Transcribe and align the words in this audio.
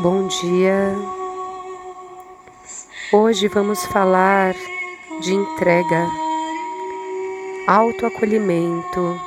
Bom 0.00 0.28
dia. 0.28 0.94
Hoje 3.12 3.48
vamos 3.48 3.84
falar 3.86 4.54
de 5.20 5.34
entrega, 5.34 6.06
autoacolhimento. 7.66 9.20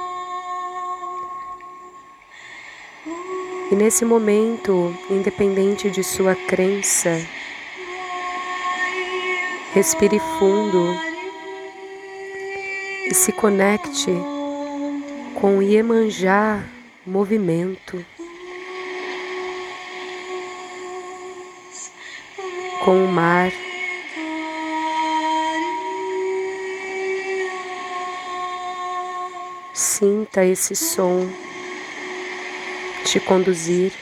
E 3.69 3.75
nesse 3.75 4.05
momento, 4.05 4.95
independente 5.09 5.89
de 5.89 6.05
sua 6.05 6.35
crença, 6.35 7.19
respire 9.73 10.19
fundo 10.39 10.95
e 13.09 13.13
se 13.13 13.33
conecte 13.33 14.13
com 15.35 15.57
o 15.57 15.61
Iemanjá 15.61 16.63
movimento. 17.05 18.05
Com 22.83 23.03
o 23.03 23.07
mar. 23.07 23.51
Sinta 29.73 30.43
esse 30.43 30.75
som 30.75 31.29
te 33.05 33.19
conduzir. 33.19 33.93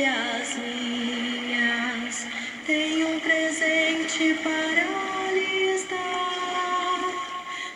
filhas 0.00 0.56
minhas, 0.56 2.26
tenho 2.66 3.08
um 3.08 3.20
presente 3.20 4.34
para 4.42 4.86
lhes 5.32 5.84
dar. 5.88 7.00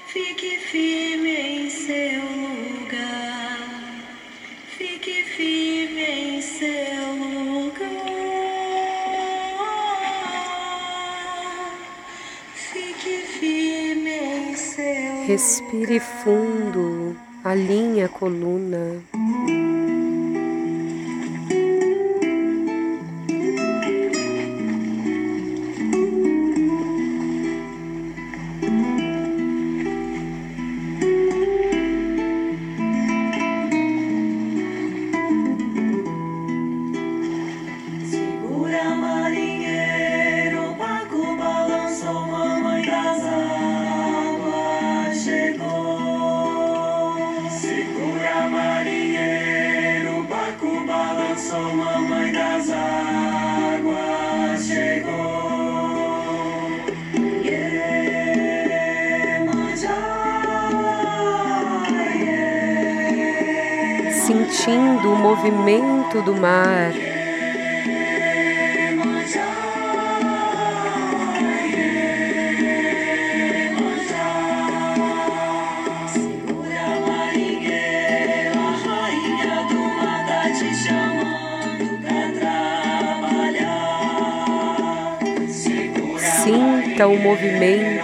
Fique 0.07 0.57
firme 0.59 1.31
em 1.31 1.71
seu 1.71 2.23
lugar, 2.23 3.59
fique 4.79 5.23
firme 5.37 6.03
em 6.03 6.41
seu 6.41 7.15
lugar. 7.15 7.85
Fique 12.55 13.19
firme 13.39 14.11
em 14.11 14.57
seu 14.57 15.27
Respire 15.27 16.01
fundo, 16.01 17.17
alinhe 17.45 18.03
a 18.03 18.09
coluna. 18.09 19.03
Sentindo 64.55 65.13
o 65.13 65.17
movimento 65.17 66.23
do 66.23 66.35
mar. 66.37 66.93
Sinta 86.19 87.09
o 87.09 87.19
movimento 87.19 88.04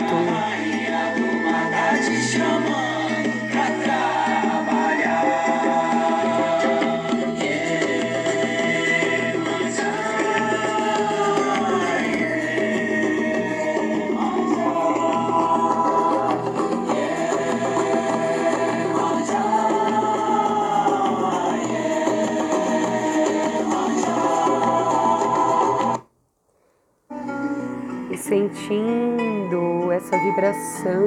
sentindo 28.17 29.91
essa 29.93 30.19
vibração 30.19 31.07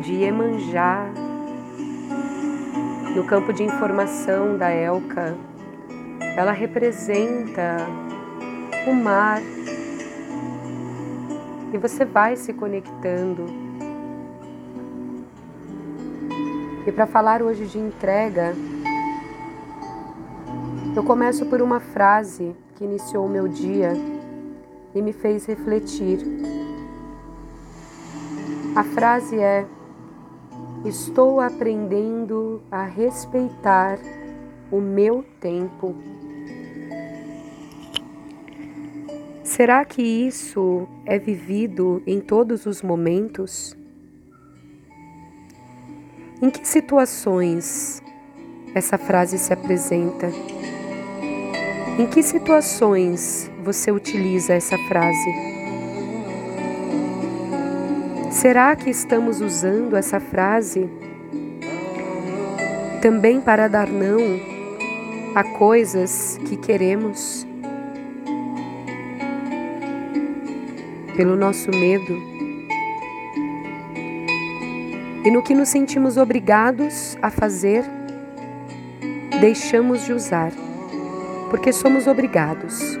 de 0.00 0.12
Iemanjá 0.12 1.10
no 3.14 3.24
campo 3.24 3.52
de 3.52 3.62
informação 3.62 4.56
da 4.56 4.70
Elka. 4.70 5.36
Ela 6.36 6.52
representa 6.52 7.76
o 8.86 8.94
mar 8.94 9.40
e 11.72 11.78
você 11.78 12.04
vai 12.04 12.36
se 12.36 12.52
conectando. 12.52 13.46
E 16.86 16.92
para 16.92 17.06
falar 17.06 17.42
hoje 17.42 17.66
de 17.66 17.78
entrega, 17.78 18.54
eu 20.96 21.04
começo 21.04 21.46
por 21.46 21.60
uma 21.60 21.78
frase 21.78 22.54
que 22.74 22.84
iniciou 22.84 23.26
o 23.26 23.28
meu 23.28 23.46
dia 23.46 23.92
e 24.94 25.02
me 25.02 25.12
fez 25.12 25.46
refletir. 25.46 26.18
A 28.74 28.84
frase 28.84 29.38
é: 29.38 29.66
Estou 30.84 31.40
aprendendo 31.40 32.62
a 32.70 32.84
respeitar 32.84 33.98
o 34.70 34.80
meu 34.80 35.24
tempo. 35.40 35.94
Será 39.42 39.84
que 39.84 40.00
isso 40.00 40.86
é 41.04 41.18
vivido 41.18 42.02
em 42.06 42.20
todos 42.20 42.66
os 42.66 42.80
momentos? 42.80 43.76
Em 46.40 46.48
que 46.48 46.66
situações 46.66 48.00
essa 48.74 48.96
frase 48.96 49.36
se 49.36 49.52
apresenta? 49.52 50.28
Em 51.98 52.06
que 52.06 52.22
situações 52.22 53.49
você 53.60 53.92
utiliza 53.92 54.54
essa 54.54 54.76
frase? 54.88 55.34
Será 58.30 58.74
que 58.74 58.90
estamos 58.90 59.40
usando 59.40 59.96
essa 59.96 60.18
frase 60.18 60.88
também 63.02 63.40
para 63.40 63.68
dar 63.68 63.88
não 63.88 64.18
a 65.34 65.44
coisas 65.44 66.38
que 66.46 66.56
queremos? 66.56 67.46
Pelo 71.16 71.36
nosso 71.36 71.70
medo 71.70 72.30
e 75.22 75.30
no 75.30 75.42
que 75.42 75.54
nos 75.54 75.68
sentimos 75.68 76.16
obrigados 76.16 77.18
a 77.20 77.30
fazer, 77.30 77.84
deixamos 79.38 80.06
de 80.06 80.14
usar 80.14 80.50
porque 81.50 81.72
somos 81.72 82.06
obrigados. 82.06 82.98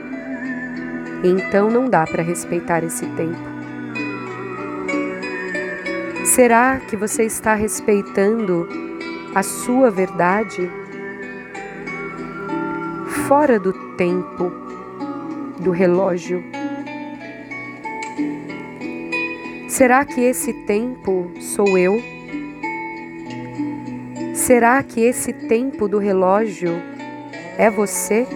Então 1.22 1.70
não 1.70 1.88
dá 1.88 2.04
para 2.06 2.22
respeitar 2.22 2.82
esse 2.82 3.06
tempo. 3.08 3.38
Será 6.24 6.80
que 6.80 6.96
você 6.96 7.24
está 7.24 7.54
respeitando 7.54 8.68
a 9.34 9.42
sua 9.42 9.90
verdade 9.90 10.70
fora 13.26 13.58
do 13.58 13.72
tempo 13.96 14.50
do 15.60 15.70
relógio? 15.70 16.42
Será 19.68 20.04
que 20.04 20.20
esse 20.20 20.52
tempo 20.64 21.30
sou 21.40 21.76
eu? 21.76 22.02
Será 24.34 24.82
que 24.82 25.00
esse 25.00 25.32
tempo 25.32 25.86
do 25.86 25.98
relógio 25.98 26.72
é 27.58 27.70
você? 27.70 28.26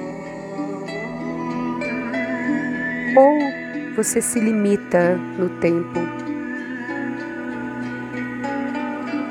Ou 3.17 3.39
você 3.95 4.21
se 4.21 4.41
limita 4.41 5.17
no 5.39 5.49
tempo? 5.61 6.01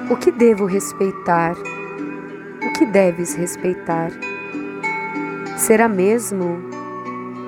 O 0.10 0.16
que 0.16 0.32
devo 0.32 0.66
respeitar? 0.66 1.54
O 2.66 2.72
que 2.72 2.86
deves 2.86 3.34
respeitar? 3.34 4.10
Será 5.58 5.90
mesmo 5.90 6.60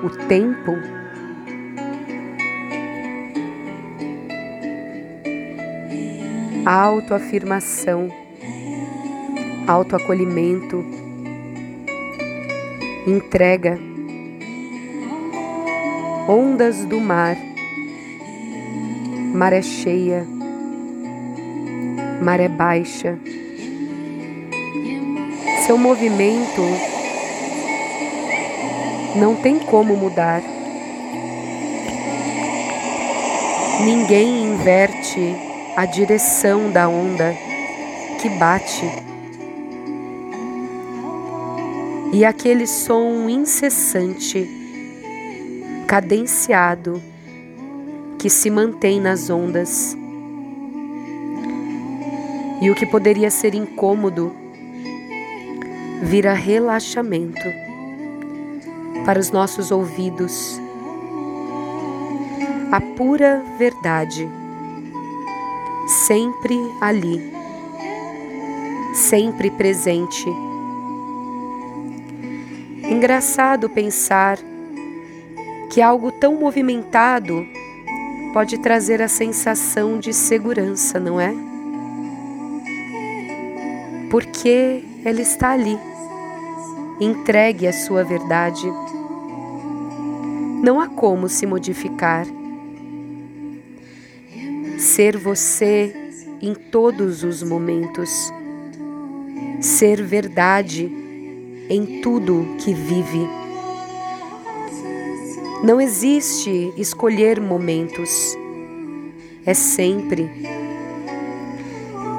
o 0.04 0.10
tempo? 0.28 0.72
Autoafirmação, 6.66 8.10
autoacolhimento, 9.66 10.84
entrega 13.06 13.85
ondas 16.28 16.84
do 16.84 17.00
mar, 17.00 17.36
maré 19.32 19.62
cheia, 19.62 20.26
maré 22.20 22.48
baixa. 22.48 23.16
Seu 25.64 25.78
movimento 25.78 26.62
não 29.14 29.36
tem 29.36 29.60
como 29.60 29.96
mudar. 29.96 30.42
Ninguém 33.84 34.46
inverte 34.46 35.36
a 35.76 35.86
direção 35.86 36.70
da 36.72 36.88
onda 36.88 37.36
que 38.20 38.28
bate. 38.30 38.90
E 42.12 42.24
aquele 42.24 42.66
som 42.66 43.28
incessante 43.28 44.65
cadenciado 45.86 47.00
que 48.18 48.28
se 48.28 48.50
mantém 48.50 49.00
nas 49.00 49.30
ondas. 49.30 49.96
E 52.60 52.70
o 52.70 52.74
que 52.74 52.86
poderia 52.86 53.30
ser 53.30 53.54
incômodo 53.54 54.34
vira 56.02 56.32
relaxamento 56.32 57.48
para 59.04 59.20
os 59.20 59.30
nossos 59.30 59.70
ouvidos. 59.70 60.60
A 62.72 62.80
pura 62.80 63.42
verdade, 63.58 64.28
sempre 65.86 66.58
ali, 66.80 67.32
sempre 68.94 69.50
presente. 69.52 70.28
Engraçado 72.82 73.68
pensar 73.68 74.38
que 75.76 75.82
algo 75.82 76.10
tão 76.10 76.36
movimentado 76.36 77.46
pode 78.32 78.56
trazer 78.56 79.02
a 79.02 79.08
sensação 79.08 79.98
de 79.98 80.10
segurança, 80.10 80.98
não 80.98 81.20
é? 81.20 81.34
Porque 84.10 84.82
ela 85.04 85.20
está 85.20 85.50
ali, 85.50 85.78
entregue 86.98 87.66
a 87.66 87.74
sua 87.74 88.02
verdade. 88.02 88.66
Não 90.62 90.80
há 90.80 90.88
como 90.88 91.28
se 91.28 91.44
modificar. 91.44 92.26
Ser 94.78 95.18
você 95.18 95.94
em 96.40 96.54
todos 96.54 97.22
os 97.22 97.42
momentos. 97.42 98.32
Ser 99.60 100.02
verdade 100.02 100.90
em 101.68 102.00
tudo 102.00 102.56
que 102.64 102.72
vive. 102.72 103.45
Não 105.62 105.80
existe 105.80 106.72
escolher 106.76 107.40
momentos, 107.40 108.36
é 109.44 109.54
sempre. 109.54 110.30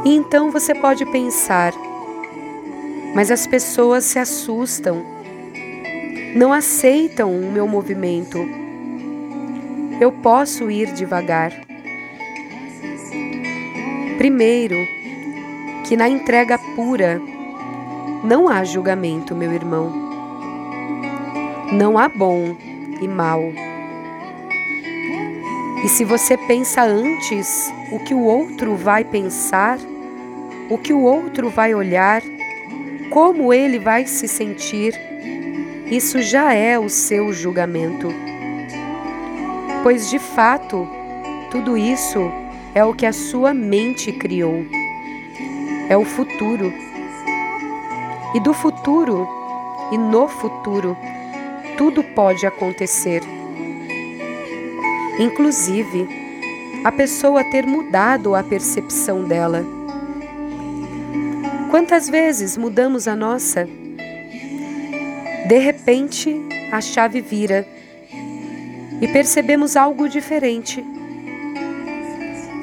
E 0.04 0.16
então 0.16 0.50
você 0.52 0.74
pode 0.74 1.06
pensar, 1.06 1.72
mas 3.14 3.30
as 3.30 3.46
pessoas 3.46 4.06
se 4.06 4.18
assustam, 4.18 5.06
não 6.36 6.52
aceitam 6.52 7.32
o 7.32 7.52
meu 7.52 7.68
movimento. 7.68 8.40
Eu 10.02 10.12
posso 10.12 10.72
ir 10.72 10.92
devagar. 10.94 11.52
Primeiro, 14.18 14.76
que 15.88 15.96
na 15.96 16.10
entrega 16.10 16.58
pura 16.76 17.22
não 18.24 18.50
há 18.50 18.64
julgamento, 18.64 19.36
meu 19.36 19.54
irmão. 19.54 19.92
Não 21.72 22.00
há 22.00 22.10
bom 22.10 22.56
e 23.02 23.08
mal. 23.08 23.42
E 25.84 25.90
se 25.90 26.04
você 26.04 26.36
pensa 26.36 26.84
antes 26.84 27.72
o 27.92 28.00
que 28.00 28.14
o 28.14 28.22
outro 28.22 28.76
vai 28.76 29.04
pensar, 29.04 29.78
o 30.70 30.78
que 30.78 30.92
o 30.92 31.02
outro 31.02 31.50
vai 31.50 31.74
olhar, 31.74 32.22
como 33.10 33.54
ele 33.54 33.80
vai 33.80 34.06
se 34.06 34.28
sentir, 34.28 34.94
isso 35.86 36.22
já 36.22 36.54
é 36.54 36.78
o 36.78 36.90
seu 36.90 37.32
julgamento. 37.32 38.10
Pois 39.84 40.10
de 40.10 40.20
fato, 40.20 40.88
tudo 41.50 41.78
isso 41.78 42.20
é 42.76 42.84
o 42.84 42.94
que 42.94 43.06
a 43.06 43.14
sua 43.14 43.54
mente 43.54 44.12
criou. 44.12 44.66
É 45.90 45.96
o 45.96 46.04
futuro. 46.04 46.74
E 48.34 48.40
do 48.40 48.54
futuro 48.54 49.28
e 49.92 49.98
no 49.98 50.28
futuro 50.28 50.98
tudo 51.78 52.04
pode 52.04 52.46
acontecer. 52.46 53.22
Inclusive, 55.20 56.08
a 56.84 56.92
pessoa 56.92 57.44
ter 57.44 57.66
mudado 57.66 58.36
a 58.36 58.44
percepção 58.44 59.24
dela. 59.24 59.64
Quantas 61.70 62.10
vezes 62.10 62.58
mudamos 62.58 63.08
a 63.08 63.16
nossa? 63.16 63.68
De 65.48 65.58
repente, 65.60 66.36
a 66.72 66.82
chave 66.82 67.22
vira 67.22 67.68
e 69.02 69.08
percebemos 69.08 69.76
algo 69.76 70.10
diferente. 70.10 70.84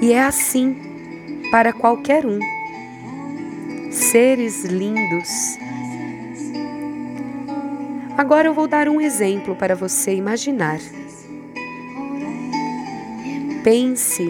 E 0.02 0.12
é 0.12 0.23
assim 0.23 0.76
para 1.50 1.73
qualquer 1.73 2.26
um. 2.26 2.38
Seres 3.90 4.64
lindos 4.64 5.63
Agora 8.16 8.47
eu 8.47 8.54
vou 8.54 8.68
dar 8.68 8.88
um 8.88 9.00
exemplo 9.00 9.56
para 9.56 9.75
você 9.75 10.14
imaginar. 10.14 10.78
Pense 13.64 14.25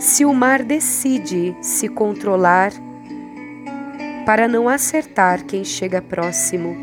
se 0.00 0.24
o 0.26 0.34
mar 0.34 0.62
decide 0.62 1.56
se 1.62 1.88
controlar 1.88 2.72
para 4.26 4.46
não 4.46 4.68
acertar 4.68 5.44
quem 5.44 5.64
chega 5.64 6.02
próximo. 6.02 6.76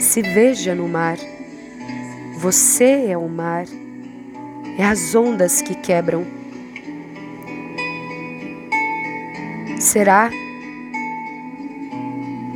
Se 0.00 0.22
veja 0.22 0.74
no 0.74 0.88
mar. 0.88 1.18
Você 2.38 3.08
é 3.08 3.18
o 3.18 3.28
mar. 3.28 3.66
É 4.78 4.84
as 4.84 5.14
ondas 5.14 5.60
que 5.60 5.74
quebram. 5.74 6.24
Será 9.78 10.30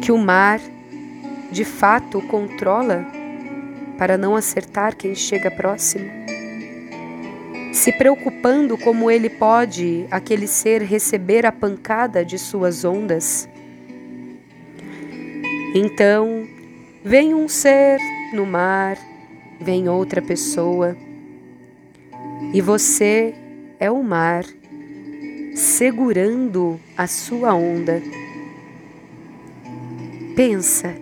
que 0.00 0.10
o 0.10 0.16
mar 0.16 0.58
de 1.50 1.64
fato 1.64 2.20
controla 2.22 3.06
para 3.98 4.16
não 4.16 4.36
acertar 4.36 4.96
quem 4.96 5.14
chega 5.14 5.50
próximo? 5.50 6.08
Se 7.72 7.92
preocupando 7.92 8.76
como 8.76 9.10
ele 9.10 9.30
pode, 9.30 10.06
aquele 10.10 10.46
ser, 10.46 10.82
receber 10.82 11.46
a 11.46 11.52
pancada 11.52 12.24
de 12.24 12.38
suas 12.38 12.84
ondas? 12.84 13.48
Então, 15.74 16.48
vem 17.04 17.34
um 17.34 17.48
ser 17.48 17.98
no 18.32 18.44
mar, 18.44 18.98
vem 19.60 19.88
outra 19.88 20.20
pessoa, 20.20 20.96
e 22.52 22.60
você 22.60 23.34
é 23.78 23.90
o 23.90 24.02
mar 24.02 24.44
segurando 25.54 26.80
a 26.96 27.06
sua 27.06 27.54
onda. 27.54 28.02
Pensa, 30.34 30.94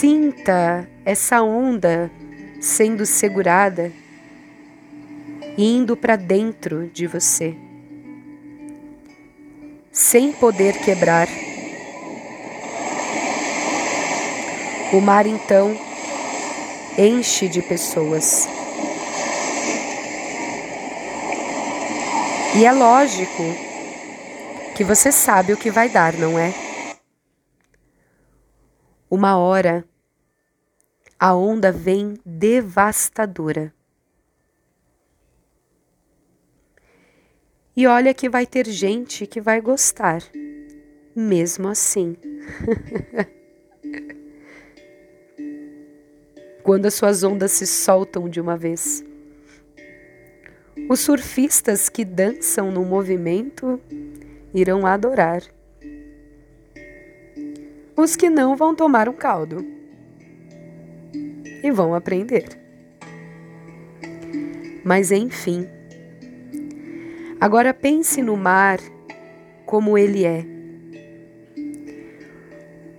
sinta 0.00 0.88
essa 1.04 1.42
onda 1.42 2.10
sendo 2.58 3.04
segurada, 3.04 3.92
indo 5.58 5.94
para 5.94 6.16
dentro 6.16 6.88
de 6.88 7.06
você, 7.06 7.54
sem 9.92 10.32
poder 10.32 10.78
quebrar. 10.78 11.28
O 14.90 15.02
mar 15.02 15.26
então 15.26 15.76
enche 16.96 17.46
de 17.46 17.60
pessoas. 17.60 18.48
E 22.56 22.64
é 22.64 22.72
lógico 22.72 23.42
que 24.74 24.82
você 24.82 25.12
sabe 25.12 25.52
o 25.52 25.58
que 25.58 25.70
vai 25.70 25.90
dar, 25.90 26.14
não 26.14 26.38
é? 26.38 26.54
Uma 29.10 29.36
hora 29.36 29.89
a 31.22 31.34
onda 31.34 31.70
vem 31.70 32.14
devastadora. 32.24 33.74
E 37.76 37.86
olha 37.86 38.14
que 38.14 38.26
vai 38.26 38.46
ter 38.46 38.66
gente 38.66 39.26
que 39.26 39.38
vai 39.38 39.60
gostar, 39.60 40.22
mesmo 41.14 41.68
assim. 41.68 42.16
Quando 46.64 46.86
as 46.86 46.94
suas 46.94 47.22
ondas 47.22 47.52
se 47.52 47.66
soltam 47.66 48.26
de 48.26 48.40
uma 48.40 48.56
vez. 48.56 49.04
Os 50.88 51.00
surfistas 51.00 51.90
que 51.90 52.02
dançam 52.02 52.72
no 52.72 52.82
movimento 52.82 53.78
irão 54.54 54.86
adorar. 54.86 55.42
Os 57.94 58.16
que 58.16 58.30
não 58.30 58.56
vão 58.56 58.74
tomar 58.74 59.06
um 59.06 59.12
caldo 59.12 59.79
e 61.62 61.70
vão 61.70 61.94
aprender. 61.94 62.46
Mas 64.84 65.12
enfim, 65.12 65.68
agora 67.40 67.74
pense 67.74 68.22
no 68.22 68.36
mar 68.36 68.78
como 69.66 69.96
ele 69.96 70.24
é. 70.24 70.44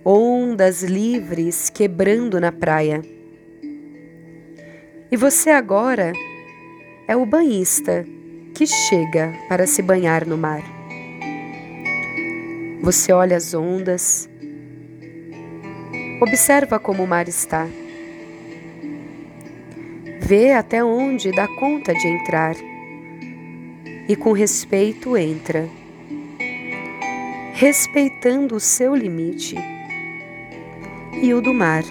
Ondas 0.04 0.82
livres 0.82 1.68
quebrando 1.70 2.40
na 2.40 2.50
praia. 2.50 3.02
E 5.10 5.16
você 5.16 5.50
agora 5.50 6.12
é 7.06 7.16
o 7.16 7.26
banhista 7.26 8.04
que 8.54 8.66
chega 8.66 9.32
para 9.48 9.66
se 9.66 9.82
banhar 9.82 10.26
no 10.26 10.38
mar. 10.38 10.62
Você 12.82 13.12
olha 13.12 13.36
as 13.36 13.54
ondas, 13.54 14.28
observa 16.20 16.80
como 16.80 17.04
o 17.04 17.06
mar 17.06 17.28
está, 17.28 17.68
vê 20.32 20.54
até 20.54 20.82
onde 20.82 21.30
dá 21.30 21.46
conta 21.46 21.92
de 21.92 22.08
entrar 22.08 22.56
e 24.08 24.16
com 24.16 24.32
respeito 24.32 25.14
entra, 25.14 25.68
respeitando 27.52 28.56
o 28.56 28.60
seu 28.60 28.96
limite 28.96 29.56
e 31.20 31.34
o 31.34 31.42
do 31.42 31.52
mar. 31.52 31.82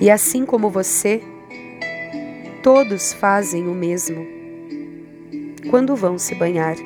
E 0.00 0.08
assim 0.08 0.46
como 0.46 0.70
você, 0.70 1.20
Todos 2.62 3.12
fazem 3.12 3.66
o 3.66 3.74
mesmo 3.74 4.24
quando 5.68 5.96
vão 5.96 6.16
se 6.16 6.36
banhar. 6.36 6.76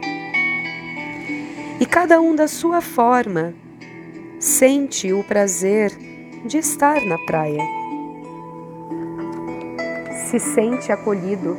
E 1.78 1.84
cada 1.84 2.18
um 2.18 2.34
da 2.34 2.48
sua 2.48 2.80
forma 2.80 3.54
sente 4.40 5.12
o 5.12 5.22
prazer 5.22 5.92
de 6.46 6.56
estar 6.56 7.04
na 7.04 7.18
praia. 7.18 7.77
Se 10.30 10.38
sente 10.38 10.92
acolhido, 10.92 11.56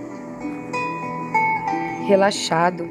relaxado, 2.07 2.87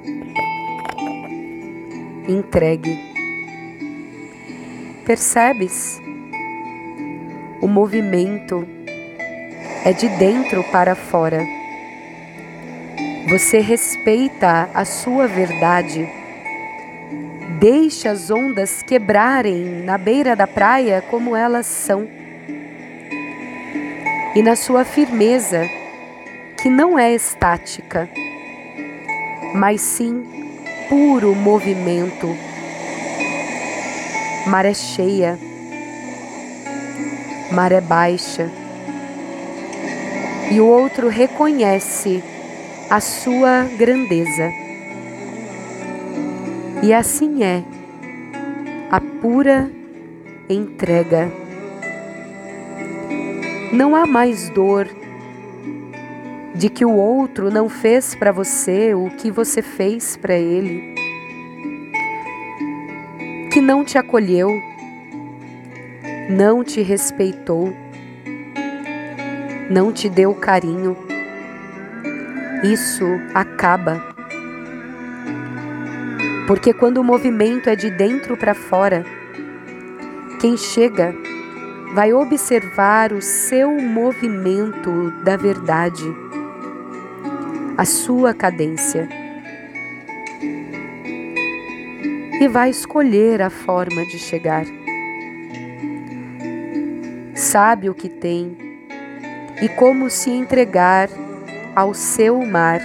entregue. 2.26 2.98
Percebes 5.06 6.00
o 7.62 7.68
movimento 7.68 8.66
é 9.84 9.92
de 9.92 10.08
dentro 10.08 10.64
para 10.64 10.96
fora. 10.96 11.46
Você 13.28 13.60
respeita 13.60 14.68
a 14.74 14.84
sua 14.84 15.28
verdade. 15.28 16.08
Deixa 17.60 18.10
as 18.10 18.32
ondas 18.32 18.82
quebrarem 18.82 19.84
na 19.84 19.96
beira 19.96 20.34
da 20.34 20.48
praia 20.48 21.00
como 21.08 21.36
elas 21.36 21.66
são. 21.66 22.17
E 24.38 24.42
na 24.42 24.54
sua 24.54 24.84
firmeza, 24.84 25.68
que 26.62 26.70
não 26.70 26.96
é 26.96 27.12
estática, 27.12 28.08
mas 29.52 29.80
sim 29.80 30.24
puro 30.88 31.34
movimento. 31.34 32.36
Maré 34.46 34.72
cheia, 34.74 35.36
maré 37.50 37.80
baixa 37.80 38.48
e 40.52 40.60
o 40.60 40.66
outro 40.66 41.08
reconhece 41.08 42.22
a 42.88 43.00
sua 43.00 43.64
grandeza. 43.76 44.52
E 46.80 46.94
assim 46.94 47.42
é 47.42 47.64
a 48.88 49.00
pura 49.00 49.68
entrega. 50.48 51.47
Não 53.72 53.94
há 53.94 54.06
mais 54.06 54.48
dor 54.50 54.88
de 56.54 56.68
que 56.68 56.84
o 56.84 56.92
outro 56.92 57.50
não 57.50 57.68
fez 57.68 58.14
para 58.14 58.32
você 58.32 58.94
o 58.94 59.10
que 59.10 59.30
você 59.30 59.62
fez 59.62 60.16
para 60.16 60.34
ele, 60.34 60.94
que 63.52 63.60
não 63.60 63.84
te 63.84 63.96
acolheu, 63.98 64.50
não 66.28 66.64
te 66.64 66.82
respeitou 66.82 67.72
não 69.70 69.92
te 69.92 70.08
deu 70.08 70.34
carinho. 70.34 70.96
Isso 72.62 73.04
acaba. 73.34 74.02
Porque 76.46 76.72
quando 76.72 76.98
o 76.98 77.04
movimento 77.04 77.68
é 77.68 77.76
de 77.76 77.90
dentro 77.90 78.36
para 78.36 78.54
fora, 78.54 79.04
quem 80.40 80.56
chega 80.56 81.14
vai 81.94 82.12
observar 82.12 83.12
o 83.12 83.22
seu 83.22 83.72
movimento 83.80 85.10
da 85.24 85.36
verdade, 85.36 86.04
a 87.76 87.84
sua 87.84 88.34
cadência. 88.34 89.08
E 92.40 92.46
vai 92.46 92.70
escolher 92.70 93.42
a 93.42 93.50
forma 93.50 94.04
de 94.06 94.18
chegar. 94.18 94.64
Sabe 97.34 97.90
o 97.90 97.94
que 97.94 98.08
tem 98.08 98.56
e 99.60 99.68
como 99.68 100.08
se 100.08 100.30
entregar 100.30 101.08
ao 101.74 101.94
seu 101.94 102.44
mar. 102.44 102.80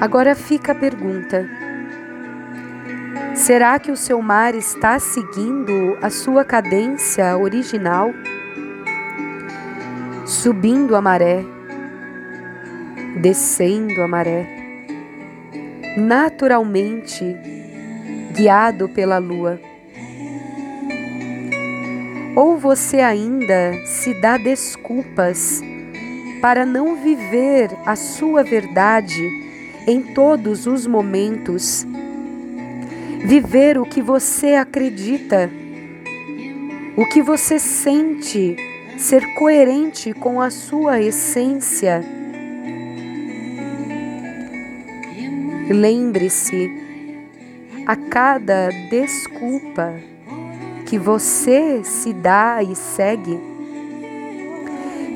Agora 0.00 0.34
fica 0.34 0.72
a 0.72 0.74
pergunta: 0.74 1.48
será 3.50 3.80
que 3.80 3.90
o 3.90 3.96
seu 3.96 4.22
mar 4.22 4.54
está 4.54 4.96
seguindo 5.00 5.98
a 6.00 6.08
sua 6.08 6.44
cadência 6.44 7.36
original? 7.36 8.12
Subindo 10.24 10.94
a 10.94 11.02
maré, 11.02 11.44
descendo 13.20 14.02
a 14.02 14.06
maré, 14.06 14.46
naturalmente 15.96 17.36
guiado 18.32 18.88
pela 18.88 19.18
lua 19.18 19.58
ou 22.36 22.56
você 22.56 23.00
ainda 23.00 23.84
se 23.84 24.14
dá 24.20 24.36
desculpas 24.38 25.60
para 26.40 26.64
não 26.64 26.94
viver 26.94 27.68
a 27.84 27.96
sua 27.96 28.44
verdade 28.44 29.28
em 29.88 30.14
todos 30.14 30.68
os 30.68 30.86
momentos 30.86 31.84
Viver 33.24 33.78
o 33.78 33.84
que 33.84 34.00
você 34.00 34.54
acredita, 34.54 35.50
o 36.96 37.04
que 37.04 37.22
você 37.22 37.58
sente, 37.58 38.56
ser 38.98 39.34
coerente 39.34 40.12
com 40.12 40.40
a 40.40 40.50
sua 40.50 41.00
essência. 41.00 42.02
Lembre-se, 45.68 46.70
a 47.86 47.94
cada 47.94 48.70
desculpa 48.88 49.94
que 50.86 50.98
você 50.98 51.84
se 51.84 52.12
dá 52.12 52.62
e 52.62 52.74
segue, 52.74 53.38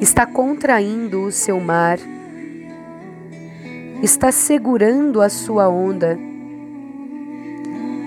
está 0.01 0.25
contraindo 0.27 1.23
o 1.23 1.33
seu 1.33 1.59
mar, 1.59 1.99
está 4.03 4.31
segurando 4.31 5.21
a 5.21 5.29
sua 5.29 5.69
onda, 5.69 6.19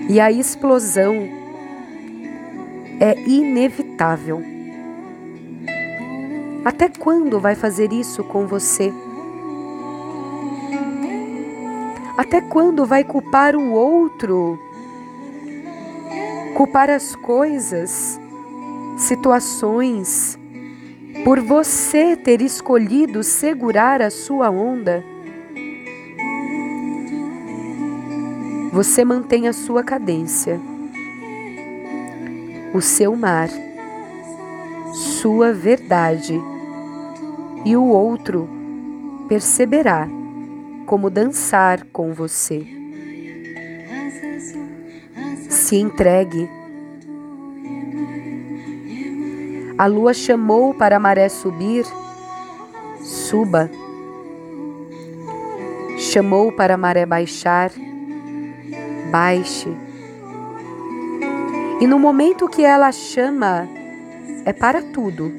e 0.08 0.18
a 0.18 0.32
explosão 0.32 1.28
é 2.98 3.14
inevitável. 3.28 4.42
Até 6.64 6.88
quando 6.88 7.38
vai 7.38 7.54
fazer 7.54 7.92
isso 7.92 8.24
com 8.24 8.46
você? 8.46 8.92
Até 12.16 12.40
quando 12.40 12.84
vai 12.84 13.04
culpar 13.04 13.54
o 13.54 13.70
outro? 13.70 14.58
Culpar 16.56 16.90
as 16.90 17.14
coisas, 17.14 18.18
situações, 18.96 20.38
por 21.22 21.38
você 21.40 22.16
ter 22.16 22.40
escolhido 22.40 23.22
segurar 23.22 24.02
a 24.02 24.10
sua 24.10 24.50
onda? 24.50 25.04
Você 28.72 29.04
mantém 29.04 29.48
a 29.48 29.52
sua 29.52 29.82
cadência, 29.82 30.60
o 32.74 32.80
seu 32.82 33.16
mar, 33.16 33.48
sua 34.92 35.52
verdade, 35.52 36.38
e 37.64 37.76
o 37.76 37.84
outro 37.84 38.48
perceberá 39.26 40.06
como 40.86 41.10
dançar 41.10 41.84
com 41.92 42.12
você. 42.12 42.66
Se 45.48 45.76
entregue. 45.76 46.48
A 49.76 49.86
lua 49.86 50.12
chamou 50.12 50.74
para 50.74 50.96
a 50.96 51.00
maré 51.00 51.28
subir, 51.28 51.84
suba. 53.00 53.70
Chamou 55.98 56.52
para 56.52 56.74
a 56.74 56.78
maré 56.78 57.04
baixar, 57.04 57.70
baixe. 59.10 59.74
E 61.80 61.86
no 61.86 61.98
momento 61.98 62.48
que 62.48 62.64
ela 62.64 62.90
chama, 62.90 63.68
é 64.44 64.52
para 64.52 64.82
tudo. 64.82 65.32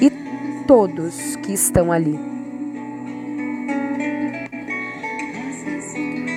E 0.00 0.10
todos 0.66 1.36
que 1.36 1.52
estão 1.52 1.90
ali. 1.90 2.18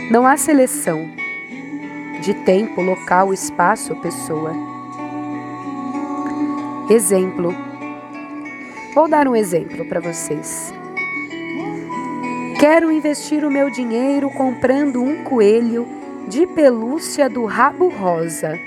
Não 0.09 0.25
há 0.25 0.37
seleção 0.37 1.07
de 2.21 2.33
tempo, 2.33 2.81
local, 2.81 3.33
espaço, 3.33 3.95
pessoa. 3.97 4.53
Exemplo. 6.89 7.53
Vou 8.95 9.07
dar 9.07 9.27
um 9.27 9.35
exemplo 9.35 9.85
para 9.85 9.99
vocês. 9.99 10.73
Quero 12.69 12.91
investir 12.91 13.45
o 13.45 13.49
meu 13.49 13.69
dinheiro 13.69 14.29
comprando 14.29 15.01
um 15.01 15.23
coelho 15.23 15.87
de 16.27 16.45
pelúcia 16.45 17.29
do 17.29 17.45
rabo 17.45 17.87
rosa. 17.87 18.59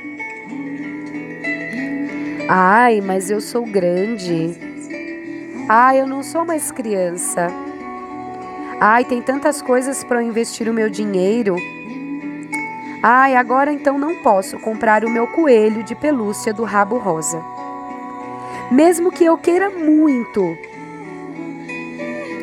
Ai, 2.48 3.02
mas 3.02 3.30
eu 3.30 3.42
sou 3.42 3.62
grande. 3.66 4.56
Ai, 5.68 6.00
eu 6.00 6.06
não 6.06 6.22
sou 6.22 6.46
mais 6.46 6.72
criança. 6.72 7.48
Ai, 8.80 9.04
tem 9.04 9.20
tantas 9.20 9.60
coisas 9.60 10.02
para 10.02 10.22
eu 10.22 10.26
investir 10.26 10.66
o 10.66 10.72
meu 10.72 10.88
dinheiro. 10.88 11.54
Ai, 13.02 13.36
agora 13.36 13.70
então 13.70 13.98
não 13.98 14.22
posso 14.22 14.58
comprar 14.60 15.04
o 15.04 15.10
meu 15.10 15.26
coelho 15.26 15.82
de 15.82 15.94
pelúcia 15.94 16.54
do 16.54 16.64
rabo 16.64 16.96
rosa. 16.96 17.38
Mesmo 18.70 19.12
que 19.12 19.26
eu 19.26 19.36
queira 19.36 19.68
muito, 19.68 20.56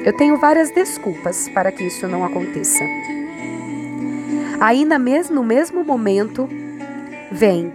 eu 0.08 0.14
tenho 0.14 0.38
várias 0.38 0.72
desculpas 0.72 1.50
para 1.50 1.70
que 1.70 1.84
isso 1.84 2.08
não 2.08 2.24
aconteça. 2.24 2.82
Mesmo 5.02 5.36
no 5.36 5.44
mesmo 5.44 5.84
momento, 5.84 6.48
vem, 7.30 7.74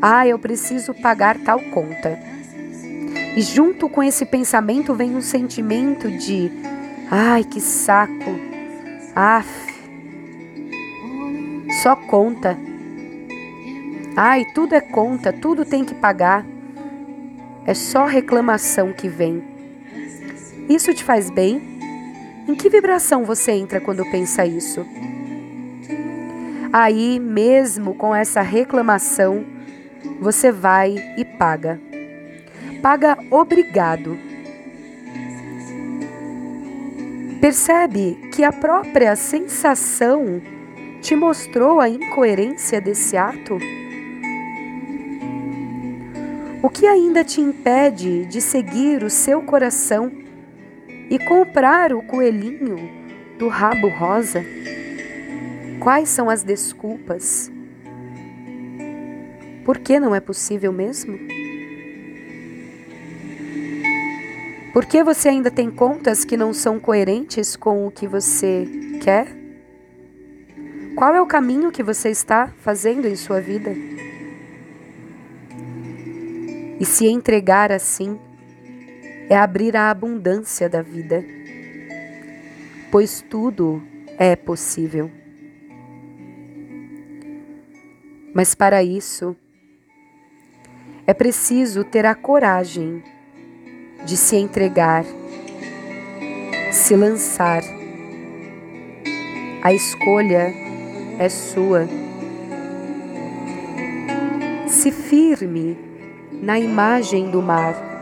ah, 0.00 0.26
eu 0.26 0.38
preciso 0.38 0.94
pagar 0.94 1.36
tal 1.36 1.60
conta. 1.60 2.18
E 3.36 3.42
junto 3.42 3.86
com 3.86 4.02
esse 4.02 4.24
pensamento 4.24 4.94
vem 4.94 5.14
um 5.14 5.20
sentimento 5.20 6.10
de 6.10 6.50
Ai, 7.10 7.44
que 7.44 7.60
saco. 7.60 8.40
Af. 9.14 9.46
Só 11.82 11.96
conta. 11.96 12.56
Ai, 14.16 14.46
tudo 14.54 14.74
é 14.74 14.80
conta, 14.80 15.34
tudo 15.34 15.66
tem 15.66 15.84
que 15.84 15.94
pagar. 15.94 16.46
É 17.66 17.74
só 17.74 18.06
reclamação 18.06 18.94
que 18.94 19.06
vem. 19.06 19.55
Isso 20.68 20.92
te 20.92 21.04
faz 21.04 21.30
bem? 21.30 21.60
Em 22.48 22.54
que 22.54 22.68
vibração 22.68 23.24
você 23.24 23.52
entra 23.52 23.80
quando 23.80 24.08
pensa 24.10 24.44
isso? 24.44 24.86
Aí, 26.72 27.18
mesmo 27.18 27.94
com 27.94 28.14
essa 28.14 28.42
reclamação, 28.42 29.44
você 30.20 30.52
vai 30.52 30.96
e 31.16 31.24
paga. 31.24 31.80
Paga 32.82 33.16
obrigado 33.30 34.18
Percebe 37.46 38.18
que 38.32 38.42
a 38.42 38.50
própria 38.50 39.14
sensação 39.14 40.42
te 41.00 41.14
mostrou 41.14 41.80
a 41.80 41.88
incoerência 41.88 42.80
desse 42.80 43.16
ato? 43.16 43.58
O 46.60 46.68
que 46.68 46.86
ainda 46.86 47.22
te 47.22 47.40
impede 47.40 48.24
de 48.24 48.40
seguir 48.40 49.04
o 49.04 49.10
seu 49.10 49.42
coração 49.42 50.10
e 51.08 51.18
comprar 51.18 51.92
o 51.92 52.02
coelhinho 52.02 52.76
do 53.38 53.48
rabo 53.48 53.88
rosa? 53.88 54.44
Quais 55.80 56.08
são 56.08 56.28
as 56.28 56.42
desculpas? 56.42 57.50
Por 59.64 59.78
que 59.78 59.98
não 59.98 60.14
é 60.14 60.20
possível 60.20 60.72
mesmo? 60.72 61.18
Por 64.72 64.84
que 64.84 65.02
você 65.02 65.28
ainda 65.28 65.50
tem 65.50 65.70
contas 65.70 66.24
que 66.24 66.36
não 66.36 66.52
são 66.52 66.78
coerentes 66.78 67.56
com 67.56 67.86
o 67.86 67.90
que 67.90 68.06
você 68.06 68.68
quer? 69.02 69.26
Qual 70.94 71.14
é 71.14 71.20
o 71.20 71.26
caminho 71.26 71.72
que 71.72 71.82
você 71.82 72.10
está 72.10 72.52
fazendo 72.58 73.06
em 73.06 73.16
sua 73.16 73.40
vida? 73.40 73.70
E 76.78 76.84
se 76.84 77.06
entregar 77.06 77.72
assim 77.72 78.18
é 79.28 79.36
abrir 79.36 79.76
a 79.76 79.90
abundância 79.90 80.68
da 80.68 80.82
vida, 80.82 81.24
pois 82.90 83.20
tudo 83.20 83.82
é 84.18 84.36
possível. 84.36 85.10
Mas 88.32 88.54
para 88.54 88.82
isso, 88.82 89.34
é 91.06 91.14
preciso 91.14 91.84
ter 91.84 92.04
a 92.04 92.14
coragem 92.14 93.02
de 94.04 94.16
se 94.16 94.36
entregar, 94.36 95.04
se 96.70 96.94
lançar. 96.94 97.62
A 99.62 99.72
escolha 99.72 100.52
é 101.18 101.28
sua. 101.28 101.88
Se 104.66 104.92
firme 104.92 105.76
na 106.42 106.58
imagem 106.58 107.30
do 107.30 107.40
mar. 107.40 107.95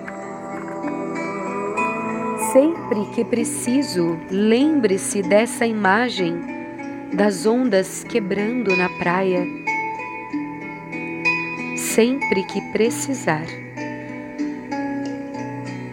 Sempre 2.54 3.04
que 3.06 3.24
preciso, 3.24 4.16
lembre-se 4.30 5.22
dessa 5.22 5.66
imagem 5.66 6.40
das 7.12 7.46
ondas 7.46 8.04
quebrando 8.04 8.76
na 8.76 8.88
praia. 8.90 9.44
Sempre 11.76 12.44
que 12.44 12.60
precisar. 12.70 13.44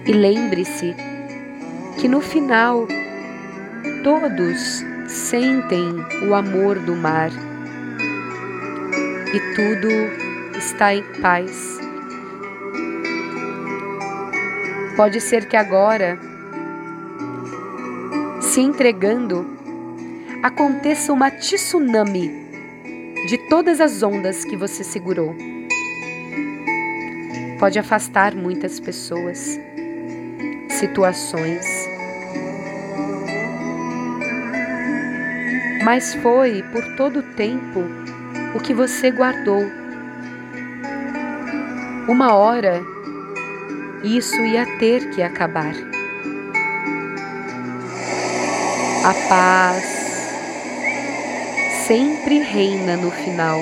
E 0.06 0.13
lembre-se 0.13 0.95
que 2.00 2.08
no 2.08 2.21
final 2.21 2.88
todos 4.04 4.86
sentem 5.08 5.95
o 6.30 6.36
amor 6.36 6.78
do 6.78 6.95
mar 6.95 7.32
e 9.34 9.56
tudo 9.56 9.89
está 10.60 10.93
em 10.93 11.02
paz. 11.24 11.80
Pode 14.95 15.19
ser 15.19 15.47
que 15.47 15.58
agora, 15.58 16.19
se 18.52 18.60
entregando, 18.60 19.48
aconteça 20.44 21.14
uma 21.14 21.32
tsunami 21.32 22.30
de 23.30 23.38
todas 23.48 23.80
as 23.80 24.04
ondas 24.04 24.44
que 24.44 24.58
você 24.58 24.84
segurou. 24.84 25.34
Pode 27.58 27.80
afastar 27.80 28.36
muitas 28.36 28.78
pessoas, 28.78 29.58
situações. 30.68 31.66
Mas 35.86 36.14
foi 36.16 36.62
por 36.74 36.84
todo 36.98 37.20
o 37.20 37.24
tempo 37.24 37.80
o 38.54 38.60
que 38.60 38.74
você 38.74 39.12
guardou. 39.12 39.64
Uma 42.10 42.34
hora 42.34 42.82
isso 44.04 44.42
ia 44.42 44.66
ter 44.78 45.10
que 45.12 45.24
acabar. 45.24 46.01
A 49.04 49.16
paz 49.28 49.84
sempre 51.88 52.38
reina 52.38 52.96
no 52.96 53.10
final. 53.10 53.60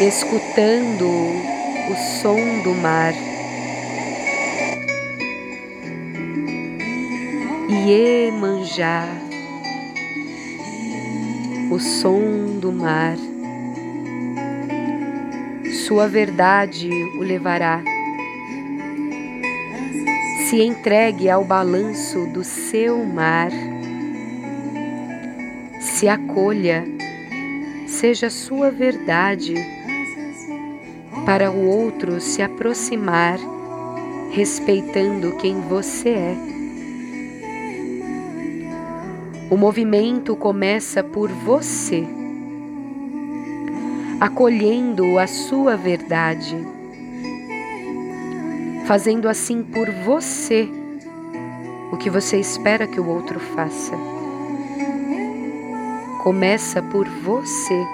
Escutando 0.00 1.04
o 1.04 1.96
som 2.20 2.62
do 2.62 2.74
mar. 2.76 3.12
Iemanjá, 7.84 9.08
o 11.72 11.80
som 11.80 12.56
do 12.60 12.70
mar. 12.70 13.16
Sua 15.88 16.06
verdade 16.06 16.88
o 17.18 17.22
levará 17.24 17.82
se 20.52 20.60
entregue 20.60 21.30
ao 21.30 21.42
balanço 21.42 22.26
do 22.26 22.44
seu 22.44 23.02
mar. 23.06 23.50
Se 25.80 26.06
acolha, 26.06 26.84
seja 27.86 28.28
sua 28.28 28.70
verdade, 28.70 29.54
para 31.24 31.50
o 31.50 31.66
outro 31.66 32.20
se 32.20 32.42
aproximar, 32.42 33.38
respeitando 34.30 35.38
quem 35.38 35.58
você 35.58 36.10
é. 36.10 36.36
O 39.48 39.56
movimento 39.56 40.36
começa 40.36 41.02
por 41.02 41.30
você, 41.30 42.06
acolhendo 44.20 45.18
a 45.18 45.26
sua 45.26 45.78
verdade 45.78 46.81
fazendo 48.86 49.28
assim 49.28 49.62
por 49.62 49.90
você 49.90 50.68
o 51.92 51.96
que 51.96 52.10
você 52.10 52.38
espera 52.38 52.86
que 52.86 52.98
o 52.98 53.06
outro 53.06 53.38
faça. 53.38 53.92
Começa 56.22 56.80
por 56.82 57.06
você. 57.08 57.86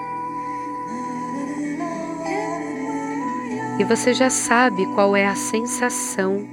E 3.77 3.83
você 3.83 4.13
já 4.13 4.29
sabe 4.29 4.85
qual 4.95 5.15
é 5.15 5.25
a 5.25 5.35
sensação 5.35 6.47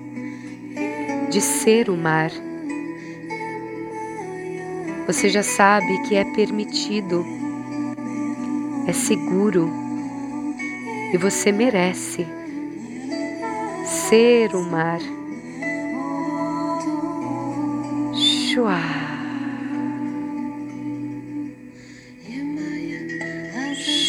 de 1.31 1.41
ser 1.41 1.89
o 1.89 1.97
mar. 1.97 2.31
Você 5.07 5.29
já 5.29 5.43
sabe 5.43 6.03
que 6.03 6.17
é 6.17 6.25
permitido, 6.25 7.25
é 8.89 8.93
seguro 8.93 9.71
e 11.13 11.17
você 11.17 11.53
merece 11.53 12.27
ser 14.09 14.55
o 14.55 14.63
mar. 14.63 15.01
Chua. 18.15 18.79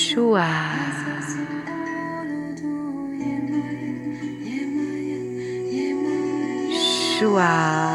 Chua. 0.06 0.48
Chua. 7.18 7.87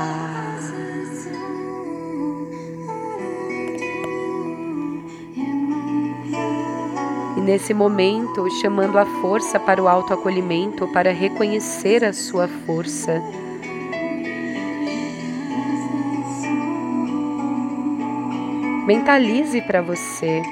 Nesse 7.43 7.75
momento, 7.75 8.49
chamando 8.61 8.99
a 8.99 9.05
força 9.21 9.59
para 9.59 9.83
o 9.83 9.89
autoacolhimento, 9.89 10.89
para 10.89 11.13
reconhecer 11.13 12.05
a 12.05 12.13
sua 12.13 12.49
força. 12.49 13.23
Mentalize 18.87 19.61
para 19.63 19.83
você. 19.83 20.43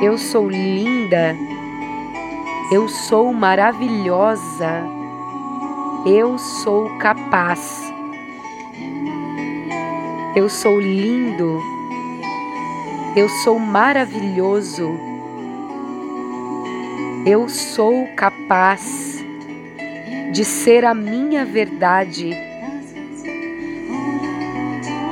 Eu 0.00 0.16
sou 0.16 0.48
linda. 0.48 1.36
Eu 2.70 2.88
sou 2.88 3.32
maravilhosa. 3.32 4.84
Eu 6.06 6.38
sou 6.38 6.88
capaz. 6.98 7.92
Eu 10.36 10.48
sou 10.48 10.80
lindo. 10.80 11.60
Eu 13.16 13.28
sou 13.28 13.58
maravilhoso. 13.58 15.07
Eu 17.30 17.46
sou 17.46 18.06
capaz 18.16 19.22
de 20.32 20.46
ser 20.46 20.82
a 20.86 20.94
minha 20.94 21.44
verdade. 21.44 22.34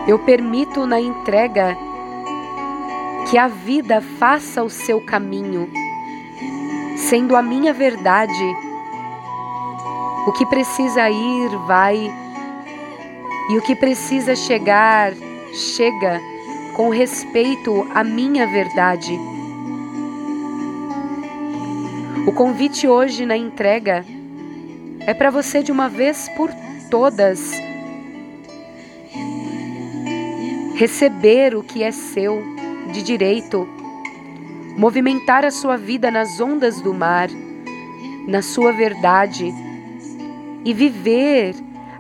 Eu 0.08 0.18
permito 0.20 0.86
na 0.86 0.98
entrega 0.98 1.76
que 3.28 3.36
a 3.36 3.48
vida 3.48 4.00
faça 4.00 4.62
o 4.62 4.70
seu 4.70 4.98
caminho, 4.98 5.68
sendo 6.96 7.36
a 7.36 7.42
minha 7.42 7.74
verdade. 7.74 8.56
O 10.26 10.32
que 10.32 10.46
precisa 10.46 11.10
ir, 11.10 11.50
vai, 11.66 11.98
e 13.50 13.58
o 13.58 13.60
que 13.60 13.76
precisa 13.76 14.34
chegar, 14.34 15.12
chega 15.52 16.18
com 16.74 16.88
respeito 16.88 17.86
à 17.94 18.02
minha 18.02 18.46
verdade. 18.46 19.35
Convite 22.36 22.86
hoje 22.86 23.24
na 23.24 23.34
entrega 23.34 24.04
é 25.00 25.14
para 25.14 25.30
você 25.30 25.62
de 25.62 25.72
uma 25.72 25.88
vez 25.88 26.28
por 26.36 26.50
todas 26.90 27.50
receber 30.74 31.56
o 31.56 31.62
que 31.62 31.82
é 31.82 31.90
seu 31.90 32.42
de 32.92 33.02
direito, 33.02 33.66
movimentar 34.76 35.46
a 35.46 35.50
sua 35.50 35.78
vida 35.78 36.10
nas 36.10 36.38
ondas 36.38 36.78
do 36.82 36.92
mar, 36.92 37.30
na 38.28 38.42
sua 38.42 38.70
verdade 38.70 39.50
e 40.62 40.74
viver 40.74 41.54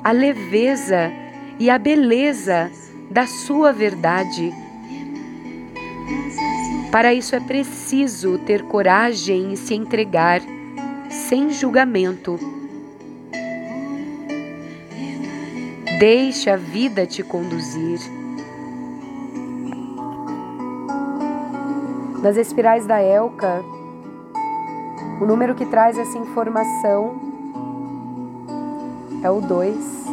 a 0.04 0.12
leveza 0.12 1.10
e 1.58 1.70
a 1.70 1.78
beleza 1.78 2.70
da 3.10 3.26
sua 3.26 3.72
verdade 3.72 4.52
para 6.96 7.12
isso 7.12 7.36
é 7.36 7.40
preciso 7.40 8.38
ter 8.38 8.62
coragem 8.68 9.52
e 9.52 9.56
se 9.58 9.74
entregar 9.74 10.40
sem 11.10 11.50
julgamento. 11.50 12.38
Deixe 15.98 16.48
a 16.48 16.56
vida 16.56 17.04
te 17.04 17.22
conduzir. 17.22 18.00
Nas 22.22 22.38
espirais 22.38 22.86
da 22.86 22.98
Elka, 22.98 23.62
o 25.20 25.26
número 25.26 25.54
que 25.54 25.66
traz 25.66 25.98
essa 25.98 26.16
informação 26.16 27.20
é 29.22 29.30
o 29.30 29.42
2. 29.42 30.06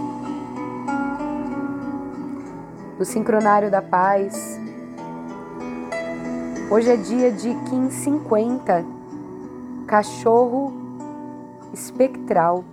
No 2.99 3.05
sincronário 3.05 3.71
da 3.71 3.81
paz, 3.81 4.52
Hoje 6.73 6.89
é 6.89 6.97
dia 6.97 7.31
de 7.31 7.53
Kim 7.69 7.91
50, 7.91 8.83
cachorro 9.85 10.73
espectral. 11.71 12.65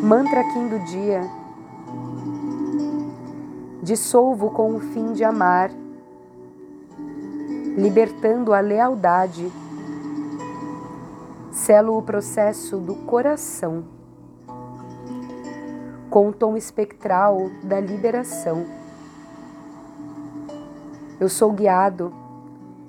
Mantra 0.00 0.44
Kim 0.52 0.68
do 0.68 0.78
dia. 0.84 1.28
Dissolvo 3.82 4.52
com 4.52 4.76
o 4.76 4.78
fim 4.78 5.12
de 5.12 5.24
amar, 5.24 5.72
libertando 7.76 8.54
a 8.54 8.60
lealdade. 8.60 9.50
Selo 11.50 11.98
o 11.98 12.02
processo 12.02 12.76
do 12.76 12.94
coração, 12.94 13.82
com 16.08 16.28
o 16.28 16.32
tom 16.32 16.56
espectral 16.56 17.50
da 17.64 17.80
liberação. 17.80 18.83
Eu 21.24 21.28
sou 21.30 21.52
guiado 21.52 22.12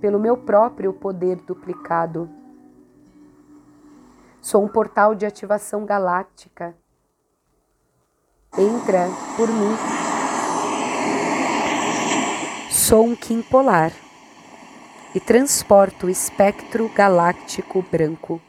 pelo 0.02 0.20
meu 0.20 0.36
próprio 0.36 0.92
poder 0.92 1.38
duplicado. 1.38 2.30
Sou 4.42 4.62
um 4.62 4.68
portal 4.68 5.16
de 5.16 5.26
ativação 5.26 5.86
galáctica. 5.86 6.76
entra 8.58 9.08
por 9.38 9.48
mim. 9.48 9.74
Sou 12.70 13.06
um 13.06 13.16
Kim 13.16 13.42
polar 13.42 13.94
e 15.16 15.20
transporto 15.22 16.08
o 16.08 16.10
espectro 16.10 16.90
galáctico 16.90 17.82
branco. 17.90 18.42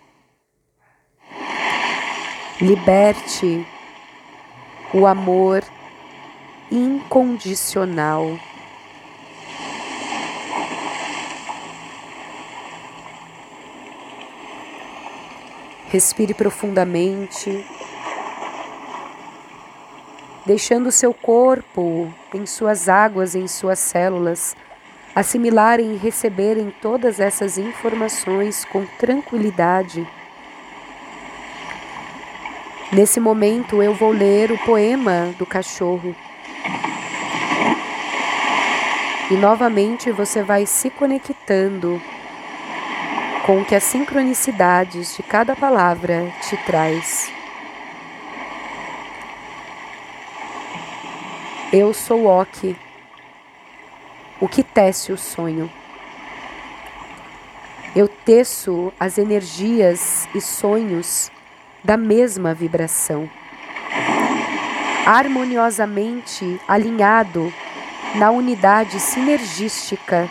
Liberte 2.61 3.65
o 4.93 5.07
amor 5.07 5.63
incondicional. 6.73 8.37
Respire 15.89 16.35
profundamente, 16.35 17.65
deixando 20.45 20.91
seu 20.91 21.15
corpo 21.15 22.13
em 22.35 22.45
suas 22.45 22.89
águas, 22.89 23.35
em 23.35 23.47
suas 23.47 23.79
células, 23.79 24.57
assimilarem 25.15 25.95
e 25.95 25.97
receberem 25.97 26.75
todas 26.83 27.21
essas 27.21 27.57
informações 27.57 28.65
com 28.65 28.85
tranquilidade. 28.99 30.07
Nesse 32.93 33.19
momento 33.19 33.83
eu 33.83 33.95
vou 33.95 34.11
ler 34.11 34.53
o 34.53 34.59
poema 34.59 35.35
do 35.39 35.47
cachorro. 35.47 36.15
E 39.31 39.35
novamente 39.35 40.13
você 40.13 40.43
vai 40.43 40.67
se 40.67 40.89
conectando 40.91 42.01
com 43.47 43.61
o 43.61 43.65
que 43.65 43.77
as 43.77 43.85
sincronicidades 43.85 45.15
de 45.17 45.23
cada 45.23 45.55
palavra 45.55 46.33
te 46.43 46.57
traz. 46.67 47.31
Eu 51.73 51.95
sou 51.95 52.27
Oki, 52.27 52.77
o 54.41 54.49
que 54.49 54.65
tece 54.65 55.13
o 55.13 55.17
sonho. 55.17 55.71
Eu 57.95 58.09
teço 58.09 58.93
as 58.99 59.17
energias 59.17 60.29
e 60.35 60.41
sonhos 60.41 61.31
da 61.85 61.97
mesma 61.97 62.53
vibração, 62.53 63.31
harmoniosamente 65.07 66.61
alinhado 66.67 67.53
na 68.17 68.33
unidade 68.33 68.99
sinergística 68.99 70.29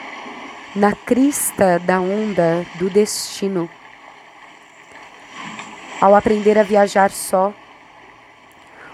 na 0.75 0.91
crista 0.91 1.79
da 1.79 2.01
onda 2.01 2.65
do 2.75 2.89
destino. 2.89 3.69
Ao 6.01 6.13
aprender 6.13 6.57
a 6.57 6.63
viajar 6.63 7.11
só, 7.11 7.53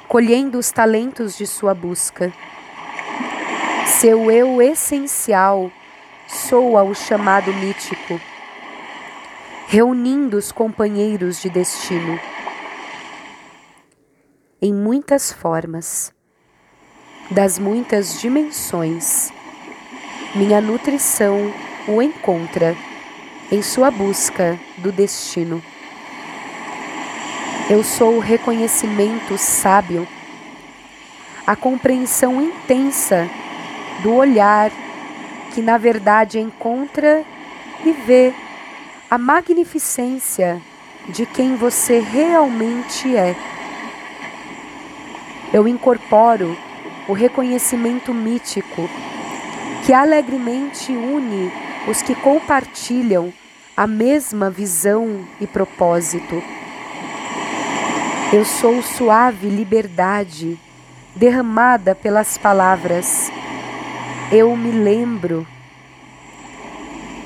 colhendo 0.07 0.59
os 0.59 0.71
talentos 0.71 1.35
de 1.35 1.47
sua 1.47 1.73
busca, 1.73 2.31
seu 3.87 4.29
eu 4.29 4.61
essencial 4.61 5.71
soa 6.27 6.83
o 6.83 6.93
chamado 6.93 7.51
mítico, 7.51 8.21
reunindo 9.67 10.37
os 10.37 10.51
companheiros 10.51 11.41
de 11.41 11.49
destino 11.49 12.19
em 14.61 14.71
muitas 14.71 15.31
formas, 15.31 16.13
das 17.31 17.57
muitas 17.57 18.21
dimensões. 18.21 19.33
Minha 20.35 20.61
nutrição 20.61 21.51
o 21.87 22.01
encontra 22.01 22.75
em 23.51 23.61
sua 23.61 23.89
busca 23.91 24.59
do 24.77 24.91
destino. 24.91 25.61
Eu 27.69 27.83
sou 27.83 28.15
o 28.15 28.19
reconhecimento 28.19 29.37
sábio, 29.37 30.07
a 31.45 31.55
compreensão 31.55 32.41
intensa 32.41 33.29
do 34.03 34.13
olhar 34.13 34.71
que 35.53 35.61
na 35.61 35.77
verdade 35.77 36.39
encontra 36.39 37.23
e 37.85 37.91
vê 37.91 38.33
a 39.09 39.17
magnificência 39.17 40.61
de 41.09 41.25
quem 41.25 41.55
você 41.55 41.99
realmente 41.99 43.15
é. 43.15 43.35
Eu 45.51 45.67
incorporo 45.67 46.57
o 47.07 47.13
reconhecimento 47.13 48.13
mítico 48.13 48.89
que 49.85 49.93
alegremente 49.93 50.91
une 50.91 51.51
os 51.87 52.01
que 52.01 52.13
compartilham 52.15 53.33
a 53.75 53.87
mesma 53.87 54.49
visão 54.49 55.25
e 55.39 55.47
propósito. 55.47 56.41
Eu 58.31 58.45
sou 58.45 58.81
suave 58.81 59.49
liberdade 59.49 60.57
derramada 61.15 61.95
pelas 61.95 62.37
palavras. 62.37 63.31
Eu 64.31 64.55
me 64.55 64.71
lembro. 64.71 65.45